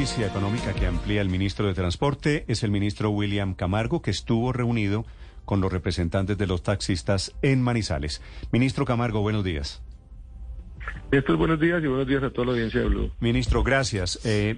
[0.00, 4.50] noticia económica que amplía el ministro de Transporte es el ministro William Camargo, que estuvo
[4.50, 5.04] reunido
[5.44, 8.22] con los representantes de los taxistas en Manizales.
[8.50, 9.82] Ministro Camargo, buenos días.
[11.10, 13.12] Estos buenos días y buenos días a toda la audiencia de Blue.
[13.20, 14.18] Ministro, gracias.
[14.24, 14.56] Eh,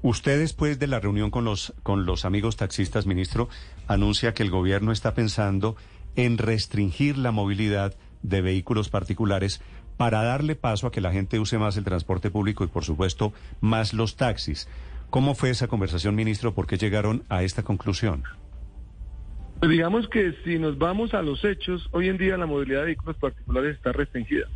[0.00, 3.50] usted después de la reunión con los, con los amigos taxistas, ministro,
[3.86, 5.76] anuncia que el gobierno está pensando
[6.16, 9.60] en restringir la movilidad de vehículos particulares
[9.98, 13.34] para darle paso a que la gente use más el transporte público y, por supuesto,
[13.60, 14.68] más los taxis.
[15.10, 16.54] ¿Cómo fue esa conversación, ministro?
[16.54, 18.22] ¿Por qué llegaron a esta conclusión?
[19.58, 22.86] Pues digamos que si nos vamos a los hechos, hoy en día la movilidad de
[22.86, 24.46] vehículos particulares está restringida.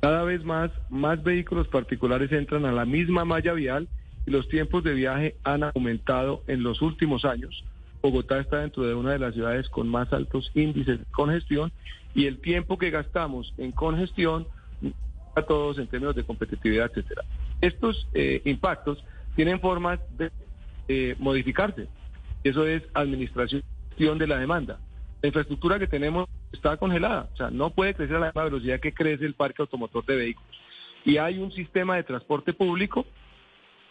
[0.00, 3.88] Cada vez más, más vehículos particulares entran a la misma malla vial
[4.26, 7.64] y los tiempos de viaje han aumentado en los últimos años.
[8.02, 11.70] Bogotá está dentro de una de las ciudades con más altos índices de congestión
[12.14, 14.46] y el tiempo que gastamos en congestión
[15.34, 17.22] a todos en términos de competitividad, etcétera.
[17.60, 19.02] Estos eh, impactos
[19.36, 20.30] tienen formas de
[20.88, 21.86] eh, modificarse.
[22.44, 23.62] Eso es administración
[23.96, 24.78] de la demanda.
[25.22, 28.80] La infraestructura que tenemos está congelada, o sea, no puede crecer a la misma velocidad
[28.80, 30.56] que crece el parque automotor de vehículos.
[31.04, 33.06] Y hay un sistema de transporte público,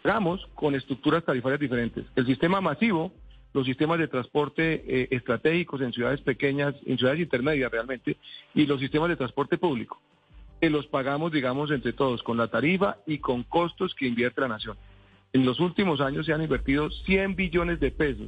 [0.04, 2.06] digamos, con estructuras tarifarias diferentes.
[2.16, 3.12] El sistema masivo
[3.58, 8.16] los sistemas de transporte eh, estratégicos en ciudades pequeñas, en ciudades intermedias realmente,
[8.53, 10.00] y los sistemas de transporte público,
[10.61, 14.47] que los pagamos, digamos, entre todos, con la tarifa y con costos que invierte la
[14.47, 14.78] nación.
[15.33, 18.28] En los últimos años se han invertido 100 billones de pesos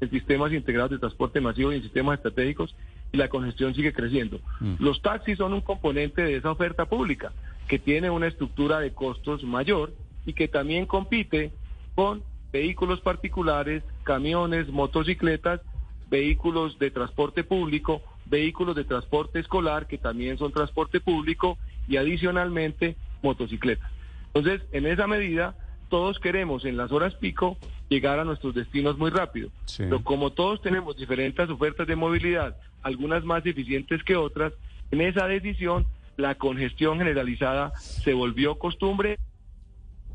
[0.00, 2.74] en sistemas integrados de transporte masivo y en sistemas estratégicos
[3.12, 4.40] y la congestión sigue creciendo.
[4.60, 4.76] Mm.
[4.78, 7.34] Los taxis son un componente de esa oferta pública
[7.68, 9.92] que tiene una estructura de costos mayor
[10.24, 11.52] y que también compite
[11.94, 15.60] con vehículos particulares, camiones, motocicletas,
[16.08, 22.96] vehículos de transporte público, vehículos de transporte escolar, que también son transporte público, y adicionalmente
[23.22, 23.90] motocicletas.
[24.32, 25.56] Entonces, en esa medida,
[25.88, 29.50] todos queremos en las horas pico llegar a nuestros destinos muy rápido.
[29.76, 34.52] Pero como todos tenemos diferentes ofertas de movilidad, algunas más eficientes que otras,
[34.92, 35.86] en esa decisión
[36.16, 39.18] la congestión generalizada se volvió costumbre,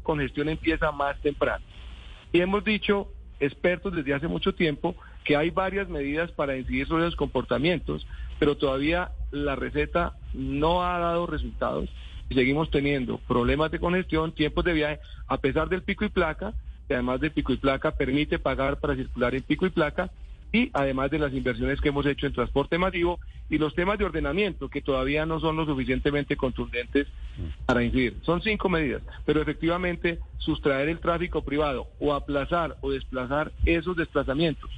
[0.02, 1.66] congestión empieza más temprano.
[2.36, 7.06] Y hemos dicho, expertos desde hace mucho tiempo, que hay varias medidas para incidir sobre
[7.06, 8.06] los comportamientos,
[8.40, 11.90] pero todavía la receta no ha dado resultados
[12.28, 16.54] y seguimos teniendo problemas de congestión, tiempos de viaje, a pesar del pico y placa,
[16.90, 20.12] que además del pico y placa permite pagar para circular en pico y placa,
[20.56, 24.06] y además de las inversiones que hemos hecho en transporte masivo y los temas de
[24.06, 27.08] ordenamiento que todavía no son lo suficientemente contundentes
[27.66, 28.18] para incidir.
[28.22, 34.70] Son cinco medidas, pero efectivamente sustraer el tráfico privado o aplazar o desplazar esos desplazamientos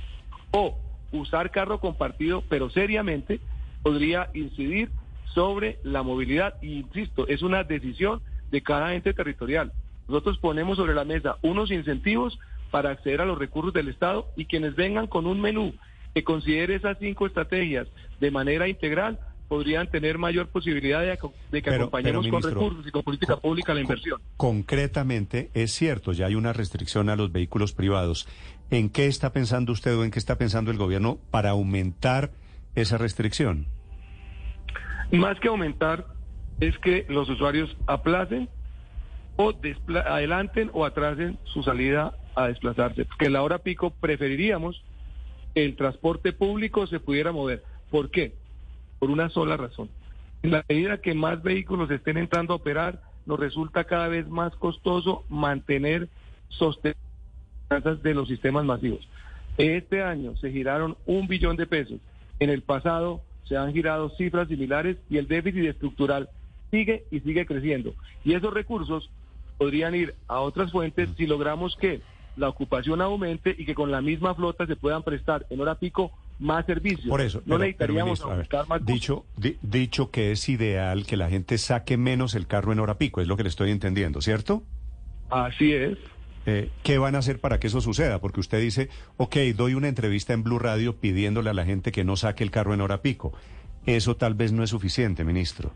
[0.50, 0.76] o
[1.12, 3.40] usar carro compartido, pero seriamente
[3.84, 4.90] podría incidir
[5.36, 6.56] sobre la movilidad.
[6.64, 9.72] Y insisto, es una decisión de cada ente territorial.
[10.08, 12.40] Nosotros ponemos sobre la mesa unos incentivos
[12.72, 15.74] para acceder a los recursos del Estado y quienes vengan con un menú
[16.14, 17.88] que considere esas cinco estrategias
[18.20, 23.38] de manera integral podrían tener mayor posibilidad de, que acompañemos con recursos y con política
[23.38, 24.22] pública la inversión.
[24.36, 28.28] Concretamente, es cierto, ya hay una restricción a los vehículos privados.
[28.70, 32.32] ¿En qué está pensando usted o en qué está pensando el gobierno para aumentar
[32.76, 33.68] esa restricción?
[35.12, 36.06] Más que aumentar,
[36.60, 38.50] es que los usuarios aplacen
[39.38, 39.54] o
[40.06, 43.06] adelanten o atrasen su salida a desplazarse.
[43.06, 44.84] Porque en la hora pico preferiríamos
[45.54, 47.64] que el transporte público se pudiera mover.
[47.90, 48.34] ¿Por qué?
[49.00, 49.90] Por una sola razón.
[50.44, 54.56] En la medida que más vehículos estén entrando a operar, nos resulta cada vez más
[54.56, 56.08] costoso mantener
[56.50, 59.08] sostenidas de los sistemas masivos.
[59.58, 62.00] Este año se giraron un billón de pesos.
[62.40, 66.30] En el pasado se han girado cifras similares y el déficit estructural
[66.70, 67.96] sigue y sigue creciendo.
[68.24, 69.10] Y esos recursos
[69.58, 72.02] podrían ir a otras fuentes si logramos que
[72.38, 76.12] la ocupación aumente y que con la misma flota se puedan prestar en hora pico
[76.40, 77.08] más servicios.
[77.08, 78.24] Por eso, no necesitaríamos
[78.70, 79.26] más dicho,
[79.62, 83.28] dicho que es ideal que la gente saque menos el carro en hora pico, es
[83.28, 84.64] lo que le estoy entendiendo, ¿cierto?
[85.30, 85.98] Así es.
[86.46, 88.20] Eh, ¿Qué van a hacer para que eso suceda?
[88.20, 92.06] Porque usted dice, ok, doy una entrevista en Blue Radio pidiéndole a la gente que
[92.06, 93.34] no saque el carro en hora pico.
[93.86, 95.74] Eso tal vez no es suficiente, ministro.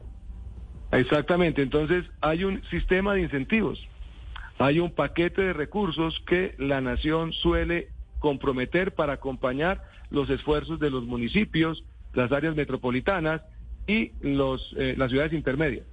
[0.92, 3.86] Exactamente, entonces hay un sistema de incentivos
[4.64, 10.92] hay un paquete de recursos que la nación suele comprometer para acompañar los esfuerzos de
[10.92, 13.42] los municipios, las áreas metropolitanas
[13.88, 15.86] y los, eh, las ciudades intermedias.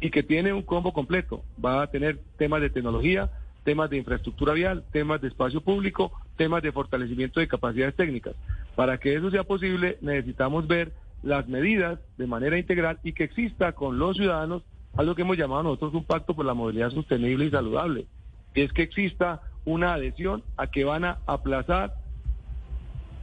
[0.00, 1.42] Y que tiene un combo completo.
[1.64, 3.30] Va a tener temas de tecnología,
[3.64, 8.34] temas de infraestructura vial, temas de espacio público, temas de fortalecimiento de capacidades técnicas.
[8.76, 10.92] Para que eso sea posible, necesitamos ver
[11.22, 14.62] las medidas de manera integral y que exista con los ciudadanos
[14.96, 18.06] algo que hemos llamado nosotros un pacto por la movilidad sostenible y saludable.
[18.54, 21.94] es que exista una adhesión a que van a aplazar,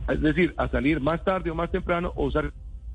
[0.09, 2.51] es decir, a salir más tarde o más temprano o usar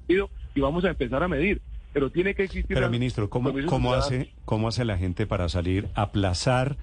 [0.08, 1.62] y vamos a empezar a medir.
[1.93, 2.75] Pero tiene que existir...
[2.75, 6.76] Pero, ministro, ¿cómo, cómo hace, ¿cómo hace la gente para salir, aplazar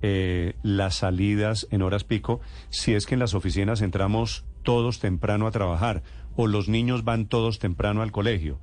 [0.00, 5.46] eh, las salidas en horas pico si es que en las oficinas entramos todos temprano
[5.46, 6.02] a trabajar
[6.36, 8.58] o los niños van todos temprano al colegio?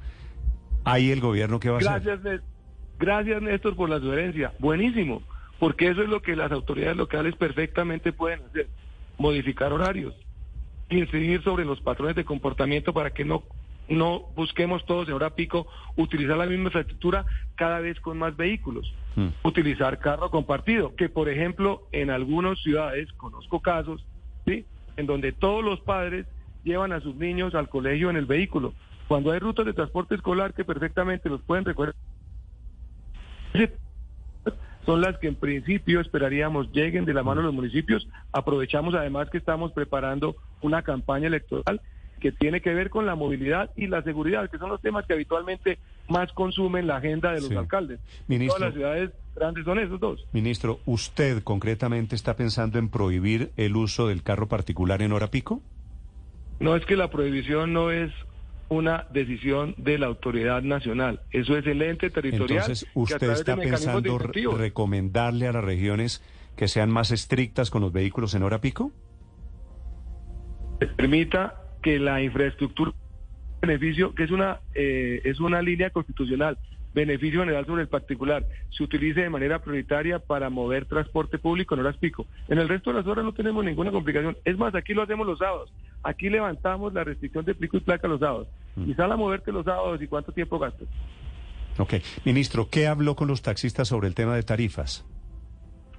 [0.83, 2.41] ¿Ahí el gobierno qué va a hacer?
[3.01, 4.53] Gracias, Néstor, por la sugerencia.
[4.59, 5.23] Buenísimo,
[5.57, 8.67] porque eso es lo que las autoridades locales perfectamente pueden hacer.
[9.17, 10.13] Modificar horarios,
[10.87, 13.43] incidir sobre los patrones de comportamiento para que no
[13.89, 15.67] no busquemos todos en hora pico
[15.97, 17.25] utilizar la misma infraestructura
[17.55, 18.93] cada vez con más vehículos.
[19.15, 19.29] Hmm.
[19.43, 24.05] Utilizar carro compartido, que por ejemplo en algunas ciudades, conozco casos,
[24.45, 24.65] ¿sí?
[24.95, 26.27] en donde todos los padres
[26.63, 28.73] llevan a sus niños al colegio en el vehículo.
[29.07, 31.95] Cuando hay rutas de transporte escolar que perfectamente los pueden recorrer,
[34.85, 38.07] son las que en principio esperaríamos lleguen de la mano de los municipios.
[38.31, 41.81] Aprovechamos además que estamos preparando una campaña electoral
[42.19, 45.13] que tiene que ver con la movilidad y la seguridad, que son los temas que
[45.13, 47.99] habitualmente más consumen la agenda de los alcaldes.
[48.27, 50.25] Ministro, Todas las ciudades grandes son esos dos.
[50.31, 55.61] Ministro, ¿usted concretamente está pensando en prohibir el uso del carro particular en hora pico?
[56.59, 58.11] No, es que la prohibición no es
[58.71, 61.19] una decisión de la autoridad nacional.
[61.31, 62.61] Eso es el ente territorial.
[62.61, 66.23] Entonces, ¿usted está pensando recomendarle a las regiones
[66.55, 68.93] que sean más estrictas con los vehículos en hora pico?
[70.95, 72.93] Permita que la infraestructura
[73.61, 76.57] beneficio, que es una, eh, es una línea constitucional,
[76.93, 81.81] beneficio general sobre el particular, se utilice de manera prioritaria para mover transporte público en
[81.81, 82.25] horas pico.
[82.47, 84.37] En el resto de las horas no tenemos ninguna complicación.
[84.45, 85.71] Es más, aquí lo hacemos los sábados.
[86.03, 88.47] Aquí levantamos la restricción de pico y placa los sábados.
[88.77, 90.87] Y sale a moverte los sábados y cuánto tiempo gastas.
[91.77, 91.95] Ok.
[92.25, 95.05] Ministro, ¿qué habló con los taxistas sobre el tema de tarifas?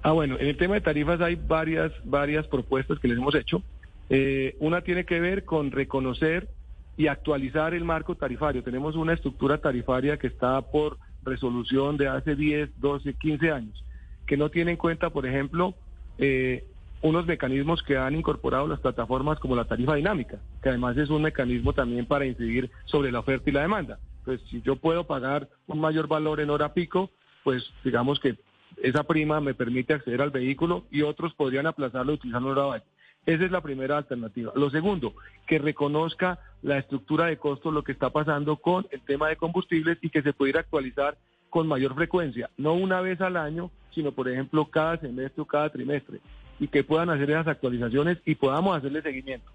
[0.01, 3.63] Ah, bueno, en el tema de tarifas hay varias, varias propuestas que les hemos hecho.
[4.09, 6.49] Eh, una tiene que ver con reconocer
[6.97, 8.63] y actualizar el marco tarifario.
[8.63, 13.83] Tenemos una estructura tarifaria que está por resolución de hace 10, 12, 15 años,
[14.27, 15.73] que no tiene en cuenta, por ejemplo,
[16.17, 16.65] eh,
[17.03, 21.21] unos mecanismos que han incorporado las plataformas como la tarifa dinámica, que además es un
[21.21, 23.99] mecanismo también para incidir sobre la oferta y la demanda.
[24.23, 27.11] Pues si yo puedo pagar un mayor valor en hora pico,
[27.43, 28.37] pues digamos que
[28.81, 32.85] esa prima me permite acceder al vehículo y otros podrían aplazarlo utilizando hora valle.
[33.25, 34.53] Esa es la primera alternativa.
[34.55, 35.13] Lo segundo,
[35.45, 39.97] que reconozca la estructura de costos, lo que está pasando con el tema de combustibles
[40.01, 41.17] y que se pudiera actualizar
[41.49, 45.69] con mayor frecuencia, no una vez al año, sino por ejemplo cada semestre o cada
[45.69, 46.19] trimestre,
[46.59, 49.49] y que puedan hacer esas actualizaciones y podamos hacerle seguimiento.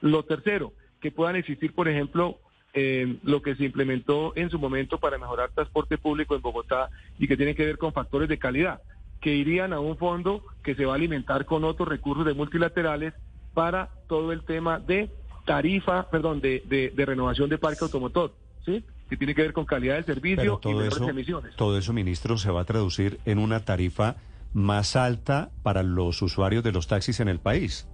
[0.00, 2.38] Lo tercero, que puedan existir, por ejemplo,
[2.74, 7.26] eh, lo que se implementó en su momento para mejorar transporte público en Bogotá y
[7.26, 8.80] que tiene que ver con factores de calidad
[9.20, 13.14] que irían a un fondo que se va a alimentar con otros recursos de multilaterales
[13.54, 15.10] para todo el tema de
[15.44, 16.62] tarifa, perdón, de,
[16.94, 18.32] de, renovación de parque automotor,
[18.64, 18.84] ¿sí?
[19.08, 21.56] Que tiene que ver con calidad del servicio todo y eso, emisiones.
[21.56, 24.16] Todo eso, ministro, se va a traducir en una tarifa
[24.52, 27.88] más alta para los usuarios de los taxis en el país.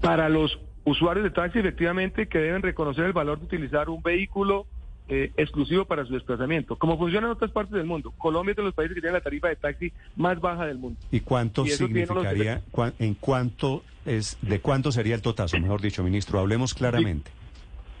[0.00, 4.66] Para los usuarios de taxi, efectivamente, que deben reconocer el valor de utilizar un vehículo
[5.08, 8.12] eh, exclusivo para su desplazamiento, como funciona en otras partes del mundo.
[8.16, 10.98] Colombia es de los países que tiene la tarifa de taxi más baja del mundo.
[11.10, 12.62] ¿Y cuánto significaría,
[12.98, 16.38] en cuánto es, de cuánto sería el totazo, mejor dicho, ministro?
[16.38, 17.30] Hablemos claramente.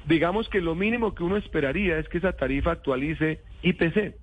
[0.06, 4.16] Digamos que lo mínimo que uno esperaría es que esa tarifa actualice IPC,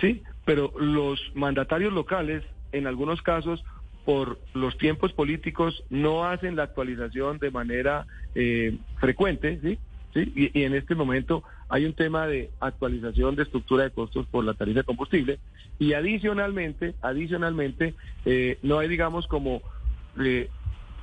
[0.00, 0.22] ¿sí?
[0.46, 3.62] Pero los mandatarios locales, en algunos casos,
[4.06, 9.78] por los tiempos políticos, no hacen la actualización de manera eh, frecuente, ¿sí?
[10.14, 14.54] Y, en este momento hay un tema de actualización de estructura de costos por la
[14.54, 15.38] tarifa de combustible
[15.78, 19.60] y adicionalmente, adicionalmente, eh, no hay, digamos, como
[20.18, 20.48] eh,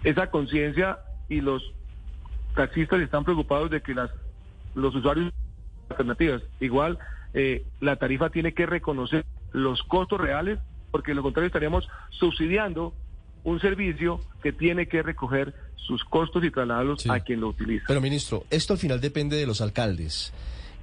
[0.04, 0.98] esa conciencia
[1.30, 1.62] y los
[2.56, 4.10] taxistas están preocupados de que las
[4.76, 5.32] los usuarios
[5.90, 6.42] alternativas.
[6.60, 6.98] Igual,
[7.34, 10.60] eh, la tarifa tiene que reconocer los costos reales,
[10.92, 12.94] porque de lo contrario estaríamos subsidiando
[13.44, 17.86] un servicio que tiene que recoger sus costos y trasladarlos a quien lo utiliza.
[17.88, 20.34] Pero ministro, esto al final depende de los alcaldes.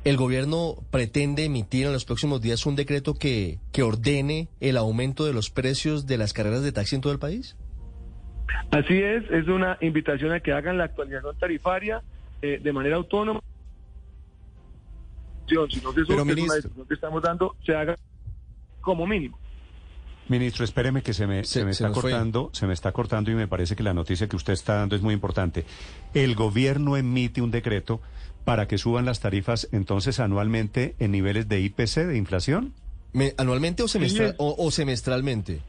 [0.04, 5.26] ¿El gobierno pretende emitir en los próximos días un decreto que, que ordene el aumento
[5.26, 7.56] de los precios de las carreras de taxi en todo el país?
[8.70, 12.02] Así es, es una invitación a que hagan la actualización tarifaria
[12.40, 13.40] eh, de manera autónoma.
[15.46, 17.96] Si no se Pero, ministro, que estamos dando, se haga
[18.80, 19.38] como mínimo.
[20.28, 23.48] Ministro, espéreme que se me, se, me está cortando, se me está cortando y me
[23.48, 25.64] parece que la noticia que usted está dando es muy importante.
[26.14, 28.00] El gobierno emite un decreto
[28.44, 32.72] para que suban las tarifas entonces anualmente en niveles de IPC, de inflación.
[33.38, 35.62] ¿Anualmente o, semestral, o, semestralmente?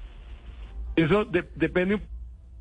[0.96, 2.04] Eso de- depende de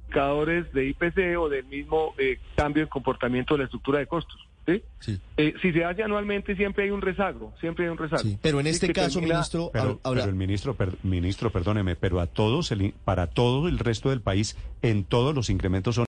[0.06, 4.40] indicadores de IPC o del mismo eh, cambio de comportamiento de la estructura de costos.
[4.66, 4.82] ¿Sí?
[5.00, 5.18] Sí.
[5.36, 8.22] Eh, si se hace anualmente siempre hay un rezago, siempre hay un rezago.
[8.22, 11.50] Sí, pero en este caso, termina- ministro, Pero, hab- habla- pero el ministro, per- ministro,
[11.50, 15.94] perdóneme, pero a todos, el, para todo el resto del país, en todos los incrementos
[15.94, 15.98] son